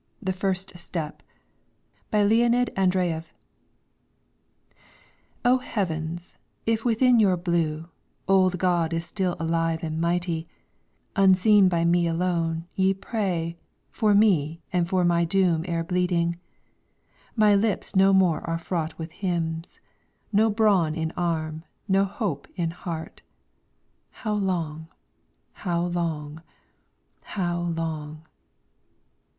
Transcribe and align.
_THE 0.19 0.33
FIRST 0.33 0.75
STEP 0.79 1.21
BY 2.09 2.23
LEONID 2.23 2.69
ANDREYEV 2.75 3.31
"O 5.45 5.59
heavens, 5.59 6.37
if 6.65 6.83
within 6.83 7.19
your 7.19 7.37
blue, 7.37 7.87
Old 8.27 8.57
God 8.57 8.93
is 8.93 9.05
still 9.05 9.35
alive 9.39 9.83
and 9.83 10.01
mighty, 10.01 10.47
Unseen 11.15 11.69
by 11.69 11.85
me 11.85 12.07
alone, 12.07 12.65
ye 12.73 12.95
pray 12.95 13.59
For 13.91 14.15
me 14.15 14.63
and 14.73 14.89
for 14.89 15.05
my 15.05 15.23
doom 15.23 15.63
e'er 15.67 15.83
bleeding! 15.83 16.39
My 17.35 17.53
lips 17.53 17.95
no 17.95 18.11
more 18.11 18.41
are 18.49 18.57
fraught 18.57 18.97
with 18.97 19.11
hymns, 19.11 19.81
No 20.33 20.49
brawn 20.49 20.95
in 20.95 21.11
arm, 21.11 21.63
no 21.87 22.05
hope 22.05 22.47
in 22.55 22.71
heart.... 22.71 23.21
How 24.09 24.33
long, 24.33 24.87
how 25.51 25.83
long, 25.85 26.41
how 27.21 27.59
long?" 27.61 28.25